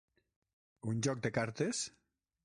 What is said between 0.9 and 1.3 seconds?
Un joc